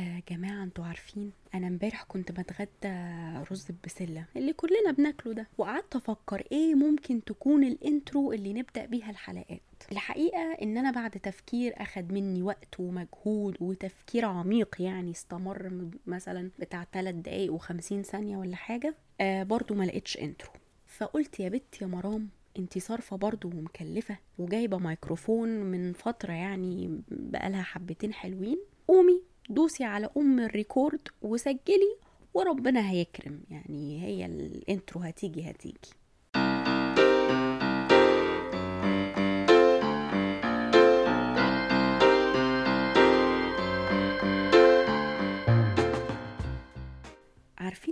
[0.00, 3.04] آه جماعة أنتوا عارفين أنا امبارح كنت بتغدى
[3.52, 5.46] رز بسلة اللي كلنا بناكله ده.
[5.58, 9.60] وقعدت أفكر إيه ممكن تكون ال intro اللي نبدأ بيها الحلقات.
[9.92, 16.84] الحقيقة إن أنا بعد تفكير أخد مني وقت ومجهود وتفكير عميق يعني استمر مثلا بتاع
[16.92, 20.50] 3 دقايق و50 ثانية ولا حاجة آه برضو ما لقيتش intro
[20.86, 22.28] فقلت يا بت يا مرام
[22.58, 28.58] انتي صارفة برضو ومكلفة وجايبة ميكروفون من فترة يعني بقالها حبتين حلوين
[28.88, 31.96] قومي دوسي على أم ال record وسجلي
[32.34, 33.40] وربنا هيكرم.
[33.50, 35.99] يعني هي ال intro هتيجي هتيجي.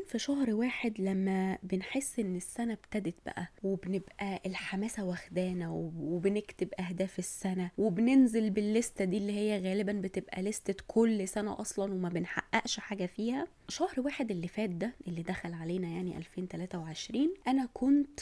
[0.08, 7.18] في شهر واحد لما بنحس إن السنة ابتدت بقى وبنبقى الحماسة واخدانا وب- وبنكتب أهداف
[7.18, 12.08] السنة وبننزل بال list ة دي اللي هي غالبا بتبقى لستة كل سنة أصلا وما
[12.08, 13.46] بنحققش حاجة فيها.
[13.68, 18.20] شهر واحد اللي فات ده اللي دخل علينا يعني 2023 أنا كنت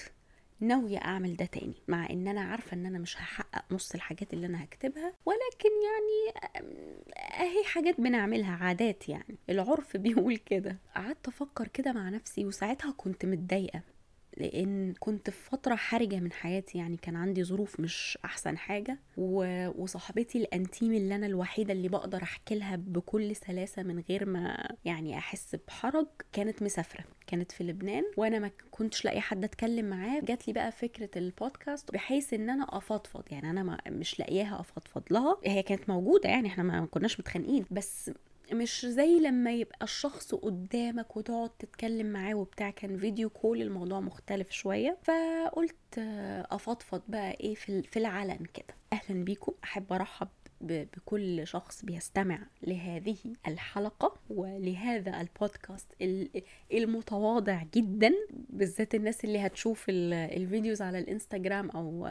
[0.61, 4.47] ناوية أعمل ده تاني مع إن أنا عارفة إن أنا مش هحقق نص الحاجات اللي
[4.47, 6.35] أنا هكتبها ولكن يعني
[7.41, 9.37] أهي حاجات بنعملها عادات يعني.
[9.51, 10.77] العرف بيقول كده.
[10.97, 13.81] قعدت أفكر كده مع نفسي وساعتها كنت متضايقة.
[14.37, 18.99] لأن كنت في فترة حرجة من حياتي يعني كان عندي ظروف مش أحسن حاجة.
[19.17, 25.19] وصاحبتي الأنتيم اللي أنا الوحيدة اللي بقدر أحكي لها بكل سلاسة من غير ما يعني
[25.19, 30.47] أحس بحرج كانت مسافرة كانت في لبنان وأنا ما كنتش لاقي حد أتكلم معاه جات
[30.49, 35.37] لي بقى فكرة البودكاست بحيث إن أنا أفضفض يعني أنا ما مش لاقياها أفضفض لها
[35.45, 38.11] هي كانت موجودة يعني إحنا ما كناش متخانقين بس
[38.53, 44.51] مش زي لما يبقى الشخص قدامك وتقعد تتكلم معاه وبتاع كان فيديو كول الموضوع مختلف
[44.51, 45.99] شوية فقلت
[46.51, 48.75] أفضفض بقى إيه في ال- في العلن كده.
[48.93, 49.53] أهلا بيكم.
[49.65, 53.17] أحب أرحب ب- بكل شخص بيستمع لهذه
[53.49, 58.13] الحلقة ولهذا البودكاست ال- المتواضع جدا
[58.51, 62.07] بالذات الناس اللي هتشوف ال- ال videos على الإنستجرام أو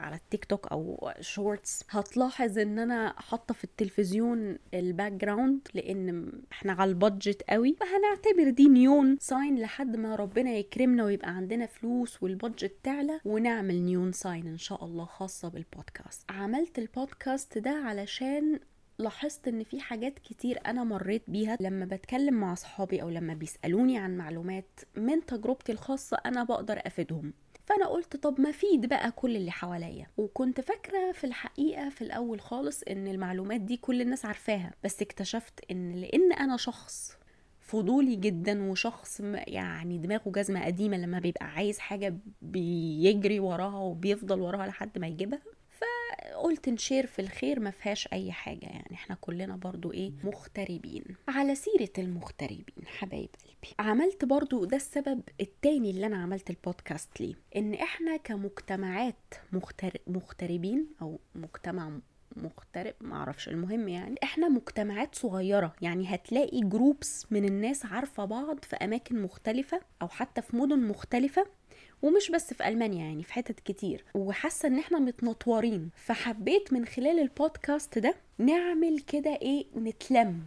[0.00, 6.72] على التيك توك أو Shorts هتلاحظ إن أنا حاطة في التلفزيون ال background لأن إحنا
[6.72, 7.76] على ال budget قوي.
[7.80, 13.74] فهنعتبر دي neon sign لحد ما ربنا يكرمنا ويبقى عندنا فلوس وال budget تعلى ونعمل
[13.82, 18.60] neon sign إن شاء الله خاصة بالبودكاست عملت البودكاست ده علشان
[18.98, 21.56] لاحظت إن في حاجات كتير أنا مريت بيها.
[21.60, 27.32] لما بتكلم مع صحابي أو لما بيسألوني عن معلومات من تجربتي الخاصة أنا بقدر أفيدهم.
[27.66, 30.06] فأنا قلت طب ما أفيد بقى كل اللي حواليا.
[30.16, 34.72] وكنت فاكرة في الحقيقة في الأول خالص إن المعلومات دي كل الناس عارفاها.
[34.84, 37.16] بس اكتشفت إن لأن أنا شخص
[37.60, 44.66] فضولي جدا وشخص يعني دماغه جزمة قديمة لما بيبقى عايز حاجة بيجري وراها وبيفضل وراها
[44.66, 45.40] لحد ما يجيبها
[46.22, 51.04] فقلت نشير في الخير ما فيهاش أي حاجة يعني إحنا كلنا برضو إيه مغتربين.
[51.28, 57.34] على سيرة المغتربين حبايب قلبي عملت برضو ده السبب التاني اللي أنا عملت البودكاست ليه.
[57.56, 59.92] إن إحنا كمجتمعات مغتر...
[60.06, 61.98] مغتربين أو مجتمع
[62.36, 68.76] مغترب معرفش المهم يعني إحنا مجتمعات صغيرة يعني هتلاقي جروبس من الناس عارفة بعض في
[68.76, 71.46] أماكن مختلفة أو حتى في مدن مختلفة
[72.02, 74.04] ومش بس في ألمانيا يعني في حتت كتير.
[74.14, 75.90] وحاسة إن إحنا متنطورين.
[75.96, 80.42] فحبيت من خلال البودكاست ده نعمل كده إيه نتلم.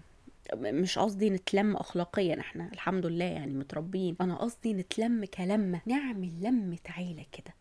[0.56, 4.16] مش قصدي نتلم اخلاقيا إحنا الحمد لله يعني متربيين.
[4.22, 5.82] أنا قصدي نتلم كلمة.
[5.86, 7.54] نعمل لمة عيلة كده.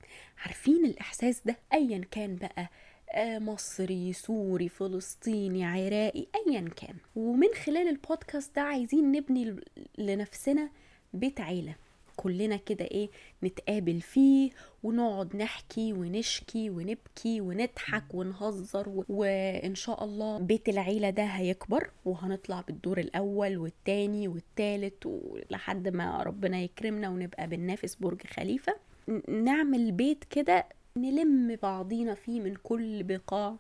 [0.45, 2.71] عارفين الإحساس ده؟ ايا كان بقى
[3.13, 6.95] آه، مصري سوري فلسطيني عراقي ايا كان.
[7.17, 9.57] ومن خلال البودكاست ده عايزين نبني
[9.99, 10.71] لنفسنا
[11.15, 11.75] بيت عيلة.
[12.23, 13.11] كلنا كده إيه
[13.45, 14.51] نتقابل فيه
[14.83, 19.05] ونقعد نحكي ونشكي ونبكي ونضحك ونهزر و...
[19.09, 26.61] وإن شاء الله بيت العيلة ده هيكبر وهنطلع بالدور الأول والتاني والتالت ولحد ما ربنا
[26.61, 28.77] يكرمنا ونبقى بننافس برج خليفة.
[29.09, 30.67] ن- نعمل بيت كده
[30.97, 33.57] نلم بعضينا فيه من كل بقاع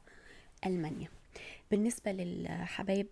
[0.66, 1.09] ألمانيا.
[1.75, 3.06] بالنسبة للحبايب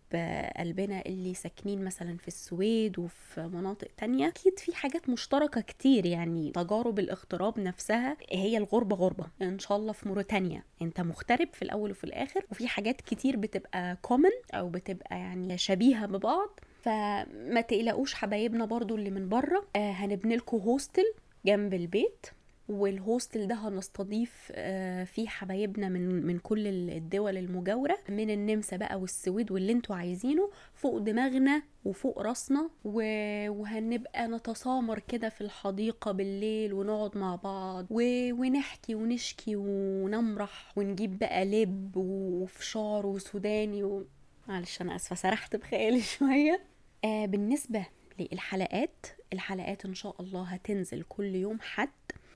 [0.57, 6.51] قلبنا اللي ساكنين مثلا في السويد وفي مناطق تانية أكيد في حاجات مشتركة كتير يعني
[6.55, 9.27] تجارب الاغتراب نفسها هي الغربة غربة.
[9.43, 10.63] إن شاء الله في موريتانيا.
[10.83, 16.07] أنت مغترب في الأول وفي الآخر وفي حاجات كتير بتبقى common أو بتبقى يعني شبيهة
[16.07, 16.61] ببعض.
[16.83, 21.15] فما تقلقوش حبايبنا برضو اللي من بره آه هنبني لكم هوستل
[21.47, 22.27] جنب البيت.
[22.69, 29.53] والهوستل ده هنستضيف آه، فيه حبايبنا من من كل الدول المجاورة من النمسا بقى والسويد
[29.53, 37.35] واللي أنتوا عايزينه فوق دماغنا وفوق راسنا وهنبقى نتسامر كده في الحديقة بالليل ونقعد مع
[37.37, 44.07] بعض ونحكي ونشكي ونمرح ونجيب بقى لب وفشار وسوداني و...
[44.49, 46.61] معلش أنا آسفة سرحت بخيالي شوية.
[47.05, 47.87] آه بالنسبة
[48.19, 51.89] للحلقات الحلقات إن شاء الله هتنزل كل يوم حد.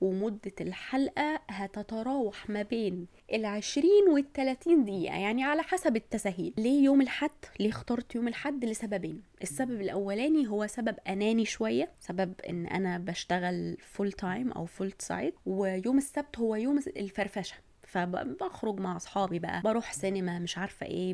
[0.03, 6.53] ومدة الحلقة هتتراوح ما بين العشرين والتلاتين دقيقة يعني على حسب التسهيل.
[6.57, 12.33] ليه يوم الحد؟ ليه اخترت يوم الحد لسببين؟ السبب الأولاني هو سبب أناني شوية سبب
[12.49, 17.55] إن أنا بشتغل full time أو full side ويوم السبت هو يوم الفرفشة.
[17.93, 21.13] فبخرج مع أصحابي بقى بروح سينما مش عارفة إيه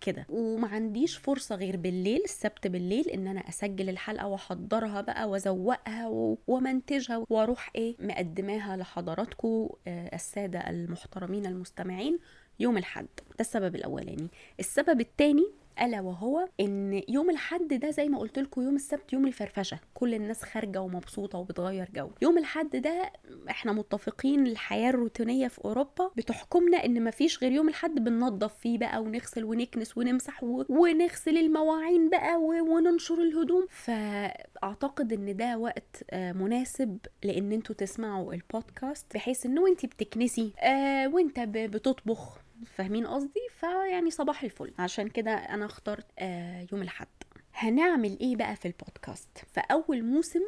[0.00, 0.26] كده.
[0.28, 6.08] وما عنديش فرصة غير بالليل السبت بالليل إن أنا أسجل الحلقة وأحضرها بقى وأزوقها
[6.46, 12.18] ومنتجها وأروح إيه مقدماها لحضراتكم آه، السادة المحترمين المستمعين
[12.60, 14.28] يوم الحد ده السبب الأولاني.
[14.60, 15.50] السبب الثاني
[15.82, 19.78] الا وهو إن يوم الحد ده زي ما قلت لكم يوم السبت يوم الفرفشة.
[19.94, 22.10] كل الناس خارجة ومبسوطة وبتغير جو.
[22.22, 23.12] يوم الحد ده
[23.50, 29.02] إحنا متفقين الحياة الروتينية في أوروبا بتحكمنا إن مفيش غير يوم الحد بننظف فيه بقى
[29.02, 33.66] ونغسل ونكنس ونمسح ونغسل المواعين بقى وننشر الهدوم.
[33.70, 41.08] فأعتقد إن ده وقت آه، مناسب لإن أنتوا تسمعوا البودكاست بحيث انه انت بتكنسي آه،
[41.08, 42.38] وإنت بتطبخ.
[42.66, 44.72] فاهمين قصدي؟ فيعني صباح الفل.
[44.78, 47.06] عشان كده أنا اخترت آه يوم الأحد.
[47.54, 50.40] هنعمل إيه بقى في البودكاست؟ فاول موسم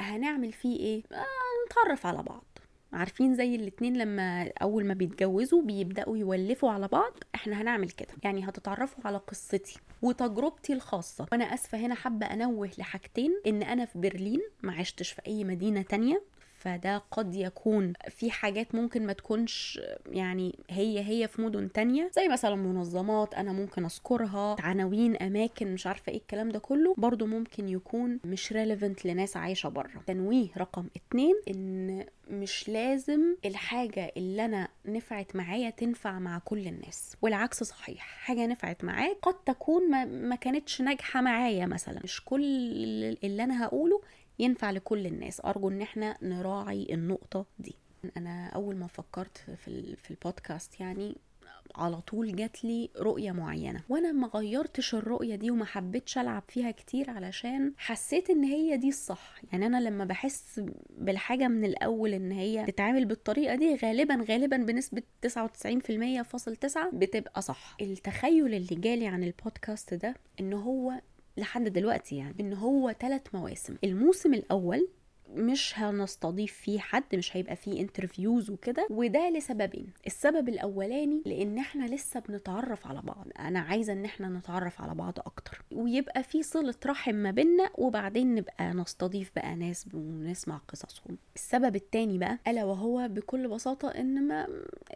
[0.00, 1.24] هنعمل فيه إيه؟ آه
[1.70, 2.44] نتعرف على بعض.
[2.92, 8.08] عارفين زي الاتنين لما أول ما بيتجوزوا بيبدأوا يولفوا على بعض إحنا هنعمل كده.
[8.22, 11.26] يعني هتتعرفوا على قصتي وتجربتي الخاصة.
[11.32, 15.82] وأنا آسفة هنا حابة أنوه لحاجتين إن أنا في برلين ما عشتش في أي مدينة
[15.82, 16.22] تانية.
[16.64, 22.28] فده قد يكون في حاجات ممكن ما تكونش يعني هي هي في مدن تانية زي
[22.28, 27.68] مثلا منظمات أنا ممكن أذكرها عناوين أماكن مش عارفة إيه الكلام ده كله برضو ممكن
[27.68, 34.68] يكون مش ريليفنت لناس عايشة بره تنويه رقم اتنين إن مش لازم الحاجة اللي أنا
[34.86, 40.36] نفعت معايا تنفع مع كل الناس والعكس صحيح حاجة نفعت معاك قد تكون ما, ما
[40.36, 42.00] كانتش ناجحة معايا مثلا.
[42.04, 42.44] مش كل
[43.24, 44.00] اللي أنا هقوله
[44.38, 45.40] ينفع لكل الناس.
[45.44, 47.74] أرجو إن إحنا نراعي النقطة دي.
[48.16, 51.16] أنا أول ما فكرت في في البودكاست يعني
[51.76, 53.80] على طول جات لي رؤية معينة.
[53.88, 58.88] وأنا ما غيرتش الرؤية دي وما حبيتش ألعب فيها كتير علشان حسيت إن هي دي
[58.88, 59.40] الصح.
[59.52, 60.60] يعني أنا لما بحس
[60.90, 67.42] بالحاجة من الأول إن هي تتعامل بالطريقة دي غالبا غالبا بنسبة 99% فاصل 9 بتبقى
[67.42, 67.76] صح.
[67.80, 70.92] التخيل اللي جالي عن البودكاست ده إن هو
[71.36, 73.76] لحد دلوقتي يعني إن هو ثلاث مواسم.
[73.84, 74.88] الموسم الأول
[75.34, 78.86] مش هنستضيف فيه حد مش هيبقى فيه انترفيوز وكده.
[78.90, 79.86] وده لسببين.
[80.06, 83.26] السبب الأولاني لإن إحنا لسه بنتعرف على بعض.
[83.38, 85.62] أنا عايزة إن إحنا نتعرف على بعض أكتر.
[85.72, 91.18] ويبقى في صلة رحم ما بيننا وبعدين نبقى نستضيف بقى ناس ونسمع قصصهم.
[91.36, 94.46] السبب التاني بقى ألا وهو بكل بساطة إن ما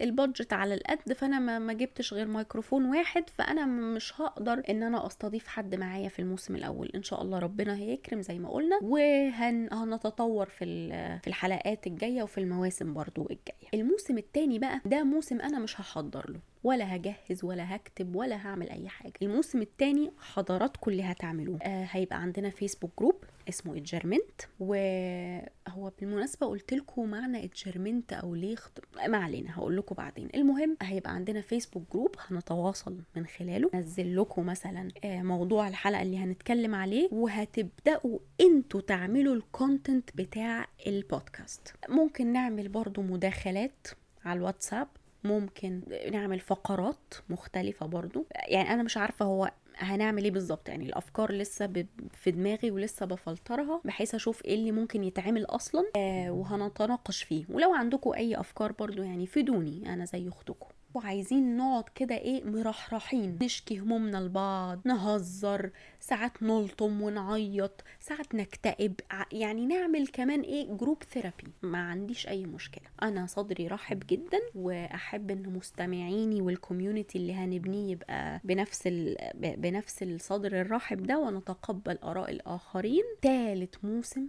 [0.01, 4.83] ال budget على القد فأنا ما, ما جبتش غير ميكروفون واحد فأنا مش هقدر إن
[4.83, 6.91] أنا أستضيف حد معايا في الموسم الأول.
[6.95, 12.37] إن شاء الله ربنا هيكرم زي ما قلنا وهنتطور هنتطور في في الحلقات الجاية وفي
[12.37, 13.69] المواسم برضو الجاية.
[13.81, 16.39] الموسم الثاني بقى ده موسم أنا مش هحضر له.
[16.63, 19.13] ولا هجهز ولا هكتب ولا هعمل أي حاجة.
[19.21, 21.59] الموسم الثاني حضراتكم اللي هتعملوه.
[21.61, 28.55] آه هيبقى عندنا Facebook group اسمه اتجرمنت وهو بالمناسبة قلت لكم معنى اتجرمنت أو ليه
[28.55, 28.79] خط...
[29.07, 30.29] ما علينا هقول لكم بعدين.
[30.35, 33.69] المهم هيبقى عندنا Facebook group هنتواصل من خلاله.
[33.73, 40.67] نزل لكم مثلا آه موضوع الحلقة اللي هنتكلم عليه وهتبدأوا أنتوا تعملوا ال content بتاع
[40.87, 43.87] البودكاست ممكن نعمل برضو مداخلات
[44.25, 44.87] على الواتساب
[45.23, 48.25] ممكن نعمل فقرات مختلفة برضو.
[48.47, 53.81] يعني أنا مش عارفة هو هنعمل إيه بالظبط؟ يعني الأفكار لسه في دماغي ولسه بفلترها
[53.85, 57.45] بحيث أشوف إيه اللي ممكن يتعمل أصلا آه وهنتناقش فيه.
[57.49, 60.67] ولو عندكم أي أفكار برضو يعني فيدوني أنا زي أختكم.
[60.93, 63.37] وعايزين نقعد كده إيه مرحرحين.
[63.41, 68.93] نشكي همومنا لبعض نهزر ساعات نلطم ونعيط ساعات نكتئب
[69.31, 72.83] يعني نعمل كمان إيه group therapy ما عنديش أي مشكلة.
[73.03, 78.87] أنا صدري رحب جدا وأحب إن مستمعيني وال community اللي هنبنيه يبقى بنفس
[79.35, 83.03] بنفس الصدر الرحب ده ونتقبل آراء الآخرين.
[83.21, 84.27] ثالث موسم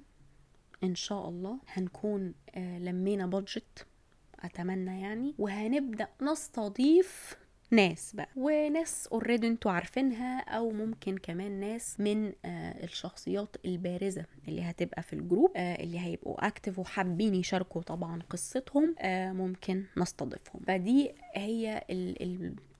[0.84, 3.86] إن شاء الله هنكون آه لمينا budget
[4.42, 5.34] أتمنى يعني.
[5.38, 7.36] وهنبدأ نستضيف
[7.72, 8.28] ناس بقى.
[8.36, 15.12] وناس already أنتوا عارفينها أو ممكن كمان ناس من آه الشخصيات البارزة اللي هتبقى في
[15.12, 20.62] ال group آه اللي هيبقوا active وحابين يشاركوا طبعا قصتهم آه ممكن نستضيفهم.
[20.66, 21.84] فدي هي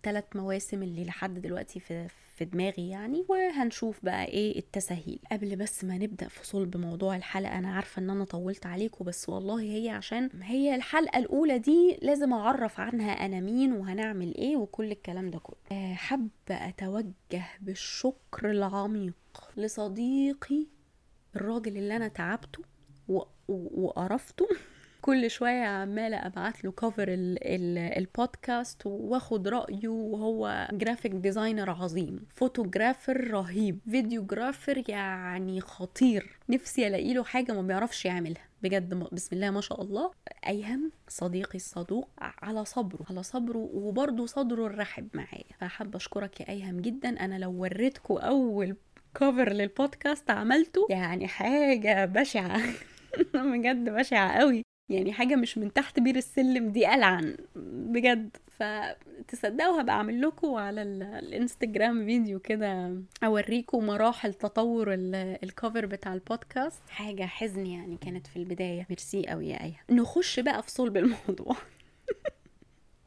[0.01, 5.85] الثلاث مواسم اللي لحد دلوقتي في في دماغي يعني وهنشوف بقى إيه التساهيل قبل بس
[5.85, 9.89] ما نبدأ في صلب موضوع الحلقة أنا عارفة إن أنا طولت عليكم بس والله هي
[9.91, 15.39] عشان هي الحلقة الأولى دي لازم أعرف عنها أنا مين وهنعمل إيه وكل الكلام ده
[15.39, 15.57] كله.
[15.73, 19.15] آه، حابة أتوجه بالشكر العميق
[19.57, 20.67] لصديقي
[21.37, 22.63] الراجل اللي أنا تعبته
[23.49, 24.49] وقرفته.
[25.01, 27.07] كل شوية عمالة أبعت له cover
[27.97, 32.27] البودكاست وآخد رأيه وهو graphic designer عظيم.
[32.35, 33.79] photographer رهيب.
[33.91, 36.39] videographer يعني خطير.
[36.49, 38.43] نفسي ألاقي له حاجة ما بيعرفش يعملها.
[38.63, 40.11] بجد بسم الله ما شاء الله.
[40.47, 43.07] ايهم صديقي الصدوق على صبره.
[43.11, 45.45] على صبره وبرضه صدره الرحب معايا.
[45.61, 47.25] فحابة أشكرك يا ايهم جدا.
[47.25, 48.77] أنا لو وريتكم أول
[49.15, 52.61] كفر للبودكاست عملته يعني حاجة بشعة.
[53.35, 54.70] بجد بشعة قوي.
[54.91, 58.37] يعني حاجة مش من تحت بير السلم دي ألعن بجد.
[58.59, 66.15] فتصدقوا هبقى أعمل لكم على ال- الإنستجرام فيديو كده أوريكم مراحل تطور ال- الكفر بتاع
[66.15, 68.87] البودكاست حاجة حزن يعني كانت في البداية.
[68.91, 69.81] ميرسي قوي يا آية.
[69.91, 71.57] نخش بقى في صلب الموضوع.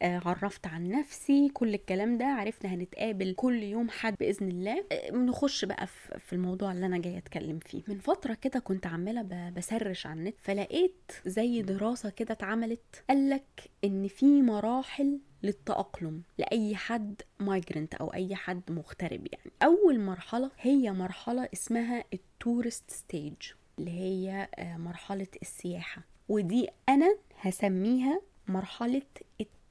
[0.04, 4.86] عرفت عن نفسي كل الكلام ده عرفنا هنتقابل كل يوم حد بإذن الله.
[4.92, 5.88] آه، نخش بقى
[6.20, 7.82] في الموضوع اللي أنا جاية أتكلم فيه.
[7.88, 13.70] من فترة كده كنت عمالة ب search على النت فلقيت زي دراسة كده اتعملت قالك
[13.84, 19.52] إن في مراحل للتأقلم لأي حد migrant أو أي حد مغترب يعني.
[19.64, 23.36] أول مرحلة هي مرحلة اسمها ال tourist stage
[23.80, 26.02] اللي هي آه، مرحلة السياحة.
[26.30, 29.02] ودي أنا هسميها مرحلة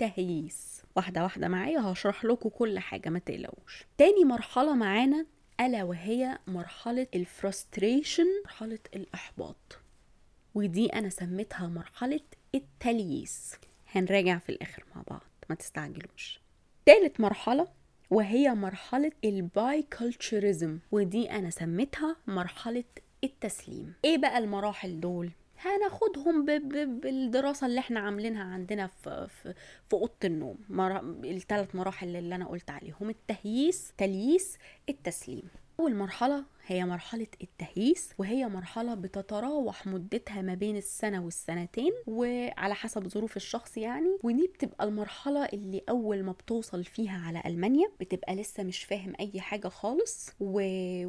[0.07, 3.85] التهييس واحدة واحدة معايا هشرح لكم كل حاجة ما تقلقوش.
[3.99, 5.27] تاني مرحلة معانا
[5.61, 9.79] ألا وهي مرحلة ال frustration مرحلة الإحباط.
[10.55, 12.21] ودي أنا سميتها مرحلة
[12.55, 13.55] التلييس.
[13.93, 16.41] هنراجع في الآخر مع بعض ما تستعجلوش.
[16.87, 17.69] تالت مرحلة
[18.11, 22.85] وهي مرحلة ال biculturalism ودي أنا سميتها مرحلة
[23.25, 23.95] التسليم.
[24.05, 25.31] إيه بقى المراحل دول؟
[25.63, 26.45] هناخدهم
[27.01, 29.55] بالدراسة اللي إحنا عاملينها عندنا في في,
[29.89, 30.59] في أوضة النوم.
[31.25, 35.43] الثلاث مراحل اللي أنا قلت عليهم التهييس تلييس التسليم
[35.81, 43.09] أول مرحلة هي مرحلة التهييس وهي مرحلة بتتراوح مدتها ما بين السنة والسنتين وعلى حسب
[43.09, 44.19] ظروف الشخص يعني.
[44.23, 49.41] ودي بتبقى المرحلة اللي أول ما بتوصل فيها على ألمانيا بتبقى لسه مش فاهم أي
[49.41, 50.53] حاجة خالص و...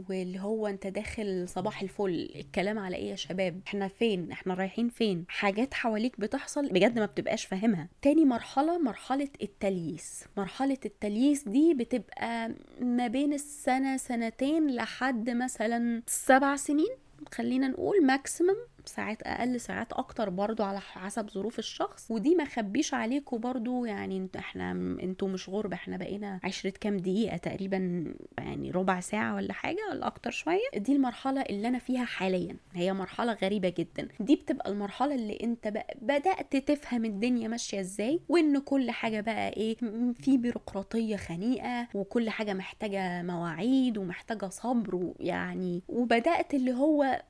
[0.09, 4.89] واللي هو أنت داخل صباح الفل الكلام على إيه يا شباب؟ إحنا فين؟ إحنا رايحين
[4.89, 7.89] فين؟ حاجات حواليك بتحصل بجد ما بتبقاش فاهمها.
[8.01, 10.23] تاني مرحلة مرحلة التلييس.
[10.37, 16.95] مرحلة التلييس دي بتبقى ما بين السنة سنتين لحد مثلا سبع سنين
[17.33, 18.55] خلينا نقول ماكسيمم
[18.85, 22.11] ساعات أقل ساعات أكتر برضو على حسب ظروف الشخص.
[22.11, 24.71] ودي ما خبيش عليكم برضو يعني إحنا
[25.03, 28.05] إنتوا مش غرب إحنا بقينا عشرة كام دقيقة تقريبا
[28.37, 30.59] يعني ربع ساعة ولا حاجة ولا أكتر شوية.
[30.75, 32.55] دي المرحلة اللي أنا فيها حاليا.
[32.73, 34.07] هي مرحلة غريبة جدا.
[34.19, 39.75] دي بتبقى المرحلة اللي أنت بدأت تفهم الدنيا ماشية إزاي وإن كل حاجة بقى إيه
[40.13, 47.21] في بيروقراطية خنيقة وكل حاجة محتاجة مواعيد ومحتاجة صبر ويعني وبدأت اللي هو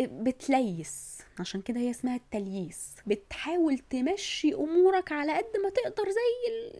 [0.00, 1.18] بتليس.
[1.40, 6.72] عشان كده هي اسمها التلييس بتحاول تمشي أمورك على قد ما تقدر زي ال...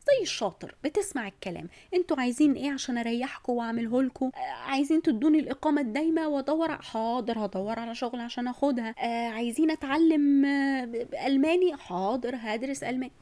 [0.00, 0.74] زي الشاطر.
[0.84, 1.68] بتسمع الكلام.
[1.94, 4.30] أنتوا عايزين إيه عشان اريحكم واعمله لكم
[4.66, 8.94] عايزين تدوني الإقامة الدايمة وادور حاضر هدور على شغل عشان اخدها.
[8.98, 10.84] آه عايزين اتعلم آه
[11.26, 13.12] ألماني؟ حاضر هدرس ألماني.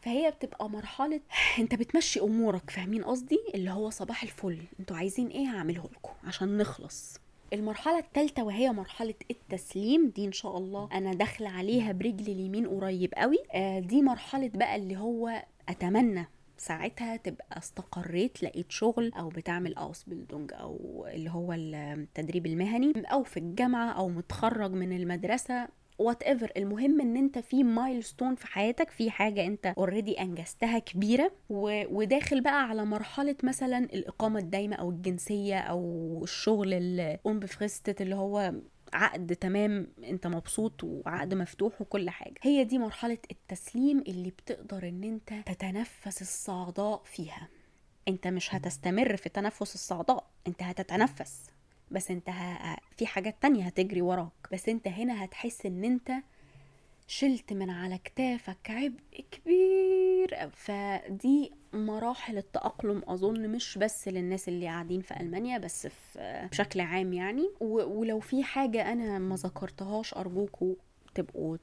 [0.00, 1.20] فهي بتبقى مرحلة
[1.58, 2.70] انت بتمشي أمورك.
[2.70, 4.58] فاهمين قصدي؟ اللي هو صباح الفل.
[4.80, 7.18] أنتوا عايزين إيه؟ هعمله لكم عشان نخلص.
[7.52, 13.14] المرحلة الثالثة وهي مرحلة التسليم دي إن شاء الله أنا داخلة عليها برجلي اليمين قريب
[13.16, 13.38] قوي.
[13.52, 16.26] آه دي مرحلة بقى اللي هو أتمنى
[16.58, 23.36] ساعتها تبقى استقريت لقيت شغل أو بتعمل اوسبيلدونج أو اللي هو التدريب المهني أو في
[23.36, 25.68] الجامعة أو متخرج من المدرسة.
[25.98, 31.82] whatever المهم إن أنت في milestone في حياتك في حاجة أنت already أنجزتها كبيرة و...
[31.98, 38.52] وداخل بقى على مرحلة مثلا الإقامة الدايمة أو الجنسية أو الشغل ال unbefristet اللي هو
[38.92, 42.34] عقد تمام أنت مبسوط وعقد مفتوح وكل حاجة.
[42.42, 47.48] هي دي مرحلة التسليم اللي بتقدر إن أنت تتنفس الصعداء فيها.
[48.08, 51.50] أنت مش هتستمر في تنفس الصعداء أنت هتتنفس.
[51.90, 52.76] بس انت ه...
[52.96, 56.10] في حاجات تانية هتجري وراك بس انت هنا هتحس ان انت
[57.06, 60.50] شلت من على كتافك عبء كبير.
[60.52, 67.12] فدي مراحل التأقلم أظن مش بس للناس اللي قاعدين في ألمانيا بس في بشكل عام
[67.12, 67.50] يعني.
[67.60, 70.74] ولو في حاجة أنا ما ذكرتهاش أرجوكوا
[71.14, 71.56] تبقوا.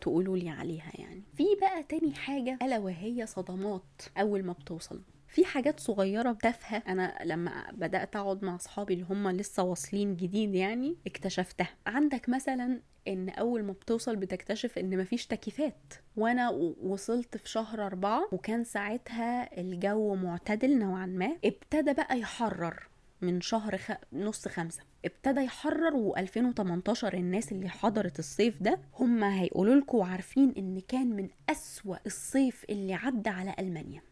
[0.00, 3.82] تقولوا لي عليها يعني في بقى تاني حاجة ألا وهي صدمات
[4.16, 9.28] أول ما بتوصل في حاجات صغيرة تافهة أنا لما بدأت أقعد مع أصحابي اللي هم
[9.30, 11.68] لسه واصلين جديد يعني اكتشفتها.
[11.86, 15.94] عندك مثلا إن أول ما بتوصل بتكتشف إن مفيش تكييفات.
[16.16, 16.48] وأنا
[16.82, 21.36] وصلت في شهر أربعة وكان ساعتها الجو معتدل نوعا ما.
[21.44, 22.88] ابتدى بقى يحرر
[23.22, 23.92] من شهر خ...
[24.12, 24.82] نص خمسة.
[25.04, 31.28] ابتدى يحرر و2018 الناس اللي حضرت الصيف ده هم هيقولوا لكم عارفين إن كان من
[31.50, 34.02] أسوأ الصيف اللي عدى على ألمانيا.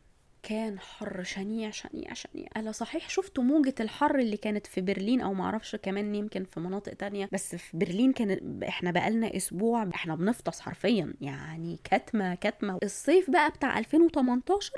[0.49, 2.49] كان حر شنيع شنيع شنيع.
[2.57, 6.95] أنا صحيح؟ شفت موجة الحر اللي كانت في برلين أو معرفش كمان يمكن في مناطق
[6.95, 7.29] تانية.
[7.33, 11.15] بس في برلين كان إحنا بقالنا أسبوع إحنا بنفطس حرفيا.
[11.21, 12.79] يعني كتمة كتمة.
[12.83, 14.73] الصيف بقى بتاع 2018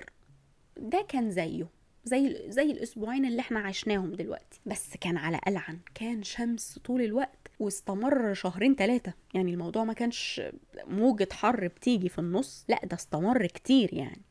[0.77, 1.69] ده كان زيه.
[2.05, 4.61] زي زي الأسبوعين اللي إحنا عشناهم دلوقتي.
[4.67, 5.79] بس كان على ألعن.
[5.95, 10.43] كان شمس طول الوقت واستمر شهرين ثلاثة يعني الموضوع ما كانش
[10.87, 12.65] موجة حر بتيجي في النص.
[12.69, 14.28] لا ده استمر كتير يعني.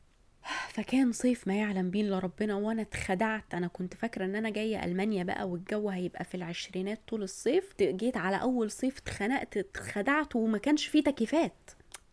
[0.68, 3.54] فكان صيف ما يعلم بيه إلا ربنا وأنا اتخدعت.
[3.54, 7.74] أنا كنت فاكرة إن أنا جاية ألمانيا بقى والجو هيبقى في العشرينات طول الصيف.
[7.80, 11.70] جيت على أول صيف اتخنقت اتخدعت وما كانش فيه تكييفات.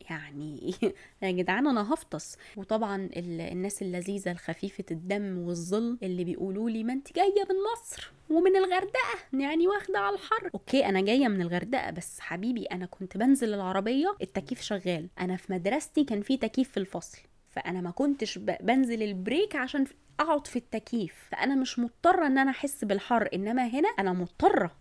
[0.09, 0.73] يعني
[1.21, 2.37] يا جدعان أنا هفطس.
[2.57, 8.55] وطبعا الناس اللذيذة الخفيفة الدم والظل اللي بيقولوا لي ما أنت جاية من مصر ومن
[8.55, 10.49] الغردقة يعني واخدة على الحر.
[10.53, 15.07] أوكي أنا جاية من الغردقة بس حبيبي أنا كنت بنزل العربية التكييف شغال.
[15.19, 17.17] أنا في مدرستي كان في تكييف في الفصل.
[17.55, 19.85] فأنا ما كنتش بنزل ال break عشان
[20.19, 21.13] أقعد في التكييف.
[21.31, 24.71] فأنا مش مضطرة إن أنا أحس بالحر إنما هنا أنا مضطرة.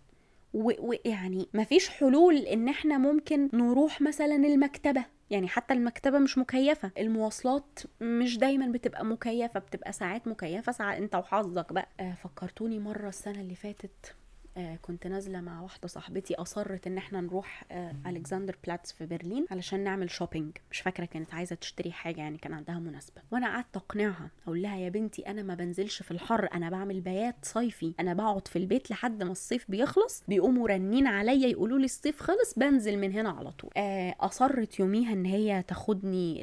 [0.53, 5.05] ويعني مفيش حلول إن إحنا ممكن نروح مثلا المكتبة.
[5.29, 6.91] يعني حتى المكتبة مش مكيفة.
[6.97, 10.71] المواصلات مش دايما بتبقى مكيفة بتبقى ساعات مكيفة.
[10.71, 11.87] ساعات أنت وحظك بقى.
[11.99, 14.15] آه فكرتوني مرة السنة اللي فاتت
[14.57, 19.45] آه كنت نازلة مع واحدة صاحبتي أصرت إن إحنا نروح آه ألكسندر بلاتس في برلين
[19.51, 23.21] علشان نعمل shopping مش فاكرة كانت عايزة تشتري حاجة يعني كان عندها مناسبة.
[23.31, 27.35] وأنا قعدت أقنعها أقول لها يا بنتي أنا ما بنزلش في الحر أنا بعمل بيات
[27.45, 27.93] صيفي.
[27.99, 32.53] أنا بقعد في البيت لحد ما الصيف بيخلص بيقوموا رنين عليا يقولوا لي الصيف خلص
[32.57, 33.71] بنزل من هنا على طول.
[33.77, 36.41] آه أصرت يوميها إن هي تاخدني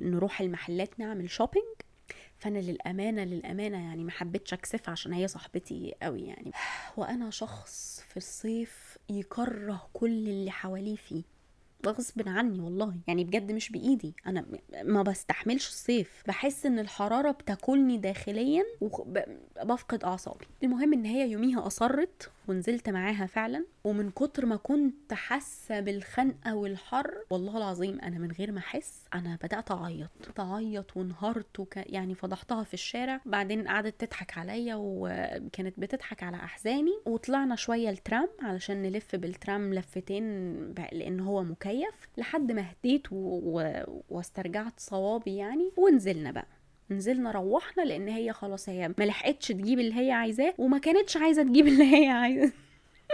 [0.00, 1.64] نروح المحلات نعمل شوبينج
[2.40, 6.52] فأنا للأمانة للأمانة يعني ما حبيتش اكسفها عشان هي صاحبتي قوي يعني.
[6.96, 11.22] وأنا شخص في الصيف يكره كل اللي حواليه فيه
[11.86, 12.94] غصب عني والله.
[13.06, 14.14] يعني بجد مش بإيدي.
[14.26, 14.44] أنا
[14.82, 16.22] ما بستحملش الصيف.
[16.28, 20.46] بحس إن الحرارة بتاكلني داخليا وبفقد أعصابي.
[20.62, 23.66] المهم إن هي يوميها أصرت ونزلت معاها فعلا.
[23.84, 29.38] ومن كتر ما كنت حاسة بالخنقة والحر والله العظيم أنا من غير ما أحس أنا
[29.44, 30.10] بدأت أعيط.
[30.40, 31.76] أعيط وانهارت وك...
[31.76, 33.20] يعني فضحتها في الشارع.
[33.26, 37.00] بعدين قعدت تضحك عليا وكانت بتضحك على أحزاني.
[37.06, 40.24] وطلعنا شوية الترام علشان نلف بالترام لفتين
[40.92, 42.08] لأن هو مكيف.
[42.18, 43.16] لحد ما هديت و...
[43.42, 43.82] و...
[44.08, 45.72] واسترجعت صوابي يعني.
[45.76, 46.46] ونزلنا بقى.
[46.90, 51.42] نزلنا روحنا لأن هي خلاص هي ما لحقتش تجيب اللي هي عايزاه وما كانتش عايزة
[51.42, 52.52] تجيب اللي هي عايزاه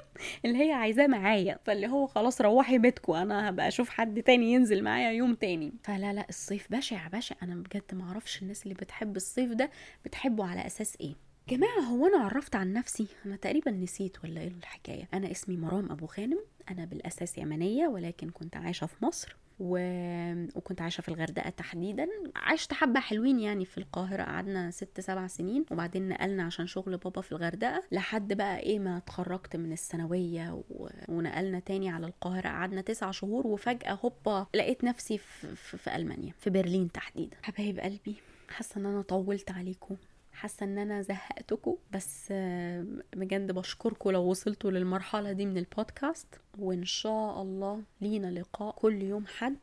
[0.45, 1.59] اللي هي عايزاه معايا.
[1.65, 5.73] فاللي هو خلاص روحي بيتكم أنا هبقى أشوف حد تاني ينزل معايا يوم تاني.
[5.85, 7.37] فلا لا الصيف بشع بشع.
[7.43, 9.71] أنا بجد ما أعرفش الناس اللي بتحب الصيف ده
[10.05, 11.15] بتحبه على أساس إيه.
[11.49, 15.91] جماعة هو أنا عرفت عن نفسي؟ أنا تقريبا نسيت ولا إيه الحكاية؟ أنا اسمي مرام
[15.93, 16.39] أبو غانم
[16.71, 19.37] أنا بالأساس يمنية ولكن كنت عايشة في مصر.
[19.59, 19.79] و...
[20.55, 22.09] وكنت عايشة في الغردقة تحديدا.
[22.37, 24.23] عشت حبة حلوين يعني في القاهرة.
[24.23, 27.83] قعدنا ست سبع سنين وبعدين نقلنا عشان شغل بابا في الغردقة.
[27.93, 30.89] لحد بقى إيه ما اتخرجت من الثانوية و...
[31.09, 32.49] ونقلنا تاني على القاهرة.
[32.49, 37.37] قعدنا تسع شهور وفجأة هوبا لقيت نفسي في, في, في ألمانيا في برلين تحديدا.
[37.43, 38.17] حبايب قلبي
[38.49, 39.97] حاسة إن أنا طولت عليكم.
[40.37, 42.33] حاسة إن أنا زهقتكم بس
[43.17, 49.27] بجد بشكركم لو وصلتوا للمرحلة دي من البودكاست وإن شاء الله لينا لقاء كل يوم
[49.27, 49.59] حد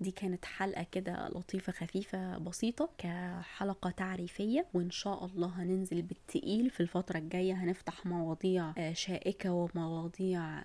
[0.00, 6.80] دي كانت حلقة كده لطيفة خفيفة بسيطة كحلقة تعريفية وإن شاء الله هننزل بالتقيل في
[6.80, 7.52] الفترة الجاية.
[7.54, 10.62] هنفتح مواضيع شائكة ومواضيع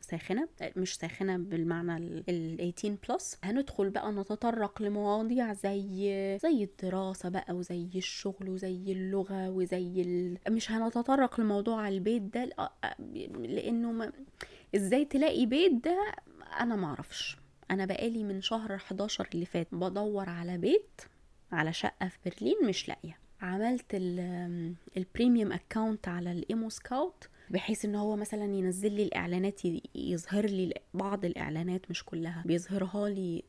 [0.00, 1.96] ساخنة مش ساخنة بالمعنى
[2.28, 9.50] ال 18 plus هندخل بقى نتطرق لمواضيع زي زي الدراسة بقى وزي الشغل وزي اللغة
[9.50, 10.38] وزي ال...
[10.48, 12.50] مش هنتطرق لموضوع البيت ده
[13.38, 14.12] لأنه ما...
[14.74, 16.14] إزاي تلاقي بيت ده؟
[16.60, 17.36] أنا معرفش
[17.70, 21.00] أنا بقالي من شهر 11 اللي فات بدور على بيت
[21.52, 23.18] على شقة في برلين مش لاقية.
[23.40, 23.84] عملت
[24.96, 29.60] ال premium account على ال ImmoScout بحيث إن هو مثلا ينزل لي الإعلانات
[29.94, 33.42] يظهر لي بعض الإعلانات مش كلها بيظهرها لي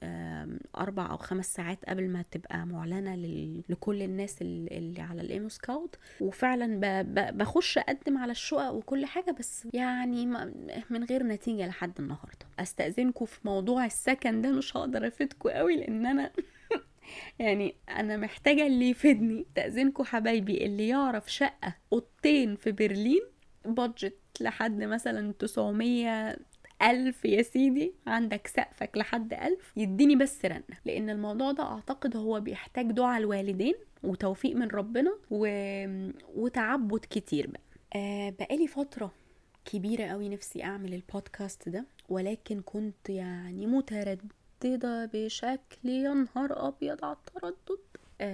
[0.77, 3.15] أربع أو خمس ساعات قبل ما تبقى معلنة
[3.69, 5.95] لكل الناس اللي على الايمو سكاوت.
[6.21, 6.79] وفعلا
[7.31, 10.25] بخش أقدم على الشقق وكل حاجة بس يعني
[10.89, 12.45] من غير نتيجة لحد النهارده.
[12.59, 16.31] أستأذنكم في موضوع السكن ده مش هقدر أفيدكم قوي لأن أنا
[17.39, 19.45] يعني أنا محتاجة اللي يفيدني.
[19.55, 23.21] تاذنكم حبايبي اللي يعرف شقة أوضتين في برلين
[23.65, 26.37] بادجت لحد مثلا 900
[26.81, 30.63] ألف يا سيدي عندك سقفك لحد ألف يديني بس رنة.
[30.85, 35.47] لأن الموضوع ده أعتقد هو بيحتاج دعاء الوالدين وتوفيق من ربنا و...
[36.35, 37.61] وتعبد كتير بقى.
[37.95, 39.11] آه بقالي فترة
[39.65, 47.15] كبيرة قوي نفسي أعمل البودكاست ده ولكن كنت يعني مترددة بشكل يا نهار أبيض على
[47.17, 47.79] التردد.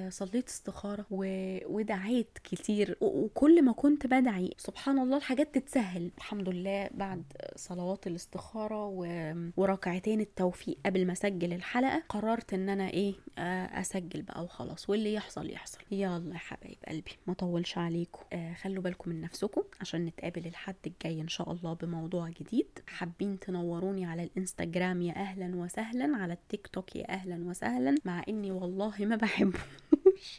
[0.09, 1.25] صليت استخارة و...
[1.65, 2.97] ودعيت كتير.
[3.01, 3.05] و...
[3.05, 6.11] وكل ما كنت بدعي سبحان الله الحاجات تتسهل.
[6.17, 7.23] الحمد لله بعد
[7.55, 9.33] صلوات الاستخارة و...
[9.57, 14.89] وركعتين التوفيق قبل ما أسجل الحلقة قررت إن أنا إيه آه، أسجل بقى وخلاص.
[14.89, 15.79] واللي يحصل يحصل.
[15.91, 18.21] يلا يا حبايب قلبي ما طولش عليكم.
[18.33, 22.67] آه خلوا بالكم من نفسكم عشان نتقابل الحد الجاي إن شاء الله بموضوع جديد.
[22.87, 28.51] حابين تنوروني على الإنستجرام يا أهلا وسهلا على التيك توك يا أهلا وسهلا مع إني
[28.51, 29.59] والله ما بحبه.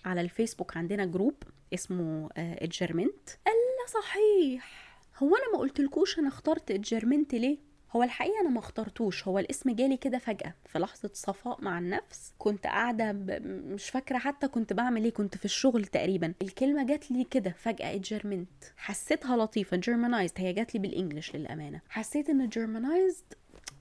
[0.04, 1.34] على الفيسبوك عندنا group
[1.74, 4.88] اسمه اتجرمنت الا صحيح.
[5.18, 7.58] هو أنا ما قلتلكوش أنا اخترت اتجرمنت ليه؟
[7.96, 9.28] هو الحقيقة أنا ما اخترتوش.
[9.28, 12.32] هو الاسم جالي كده فجأة في لحظة صفاء مع النفس.
[12.38, 13.30] كنت قاعدة ب...
[13.46, 16.34] مش فاكرة حتى كنت بعمل إيه كنت في الشغل تقريبا.
[16.42, 21.80] الكلمة جات لي كده فجأة اتجرمنت حسيتها لطيفة Germanized هي جات لي بال English للأمانة.
[21.88, 23.34] حسيت إن Germanized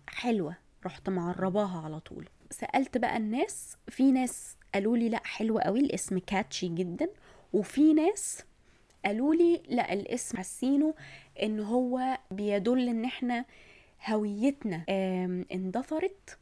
[0.07, 0.55] حلوة.
[0.85, 2.29] رحت معرباها على طول.
[2.51, 7.09] سألت بقى الناس في ناس قالوا لي لا حلو قوي الاسم catchy جدا.
[7.53, 8.43] وفي ناس
[9.05, 10.93] قالوا لي لا الاسم حاسينه
[11.43, 13.45] إن هو بيدل إن إحنا
[14.05, 14.85] هويتنا
[15.51, 16.37] اندثرت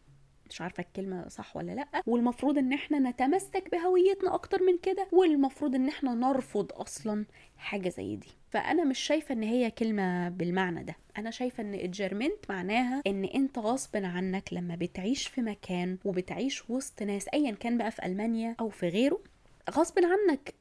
[0.49, 1.87] مش عارفة الكلمة صح ولا لأ.
[2.05, 7.25] والمفروض إن إحنا نتمسك بهويتنا أكتر من كده والمفروض إن إحنا نرفض أصلا
[7.57, 8.27] حاجة زي دي.
[8.49, 10.95] فأنا مش شايفة إن هي كلمة بالمعنى ده.
[11.17, 17.03] أنا شايفة إن اتجرمنت معناها إن أنت غصب عنك لما بتعيش في مكان وبتعيش وسط
[17.03, 19.19] ناس ايا كان بقى في ألمانيا أو في غيره
[19.71, 20.53] غصب عنك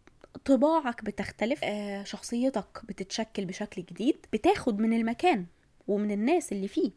[0.45, 5.47] طباعك بتختلف آه شخصيتك بتتشكل بشكل جديد بتاخد من المكان
[5.89, 6.91] ومن الناس اللي فيه.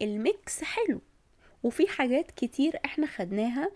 [0.00, 1.00] فالميكس حلو.
[1.62, 3.70] وفي حاجات كتير إحنا خدناها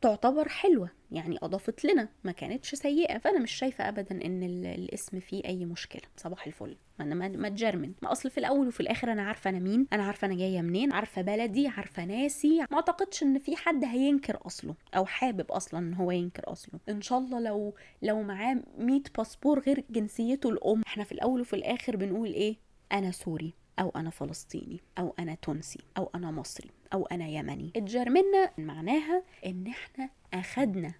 [0.00, 5.44] تعتبر حلوة يعني أضافت لنا ما كانتش سيئة فأنا مش شايفة أبدا إن الاسم فيه
[5.44, 6.02] أي مشكلة.
[6.16, 6.76] صباح الفل.
[6.98, 7.92] ما أنا ما تجرمن.
[8.02, 10.92] ما أصل في الأول وفي الآخر أنا عارفة أنا مين أنا عارفة أنا جاية منين
[10.92, 12.58] عارفة بلدي عارفة ناسي.
[12.58, 16.80] ما أعتقدش إن في حد هينكر أصله أو حابب أصلا إن هو ينكر أصله.
[16.88, 21.56] إن شاء الله لو لو معاه 100 باسبور غير جنسيته الأم إحنا في الأول وفي
[21.56, 22.56] الآخر بنقول إيه؟
[22.92, 23.54] أنا سوري.
[23.78, 27.72] أو أنا فلسطيني أو أنا تونسي أو أنا مصري أو أنا يمني.
[27.76, 30.94] اتجرمنا معناها إن إحنا أخدنا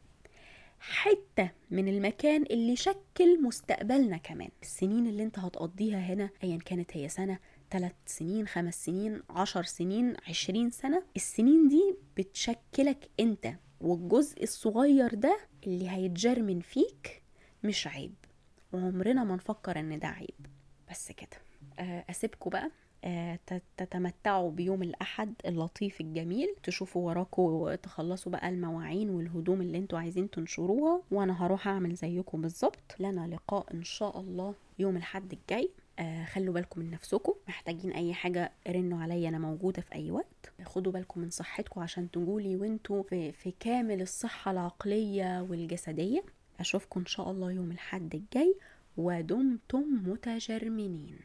[0.81, 4.51] حتة من المكان اللي شكل مستقبلنا كمان.
[4.63, 7.39] السنين اللي أنت هتقضيها هنا ايا كانت هي سنة
[7.71, 15.39] ثلاث سنين خمس سنين عشر سنين عشرين سنة السنين دي بتشكلك أنت والجزء الصغير ده
[15.67, 17.23] اللي هيتجرمن فيك
[17.65, 18.15] مش عيب.
[18.73, 20.47] وعمرنا ما نفكر إن ده عيب.
[20.91, 21.48] بس كده.
[21.81, 22.71] اسيبكم بقى.
[23.77, 26.49] تتمتعوا بيوم الأحد اللطيف الجميل.
[26.63, 32.95] تشوفوا وراكوا تخلصوا بقى المواعين والهدوم اللي أنتوا عايزين تنشروها وأنا هروح أعمل زيكم بالظبط.
[33.01, 35.71] لنا لقاء إن شاء الله يوم الحد الجاي.
[35.99, 37.33] آه خلوا بالكم من نفسكم.
[37.49, 40.53] محتاجين أي حاجة رنوا عليا أنا موجودة في أي وقت.
[40.65, 46.23] خدوا بالكم من صحتكم عشان تقولي وانتوا في, في كامل الصحة العقلية والجسدية.
[46.61, 48.55] أشوفكم إن شاء الله يوم الحد الجاي.
[48.97, 51.17] ودمتم متجرمنين.